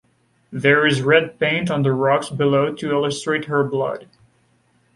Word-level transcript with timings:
There 0.51 0.87
is 0.87 1.03
red 1.03 1.37
paint 1.39 1.69
on 1.69 1.83
the 1.83 1.93
rocks 1.93 2.31
below 2.31 2.73
to 2.73 2.89
illustrate 2.89 3.45
her 3.45 3.63
blood. 3.63 4.07